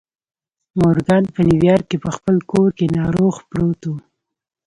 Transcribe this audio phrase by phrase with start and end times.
[0.79, 3.91] مورګان په نيويارک کې په خپل کور کې ناروغ پروت و.